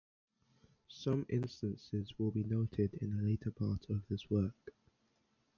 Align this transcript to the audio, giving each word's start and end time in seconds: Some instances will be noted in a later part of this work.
Some 0.87 1.27
instances 1.29 2.11
will 2.17 2.31
be 2.31 2.43
noted 2.43 2.95
in 2.95 3.19
a 3.19 3.21
later 3.21 3.51
part 3.51 3.87
of 3.91 4.01
this 4.07 4.31
work. 4.31 4.73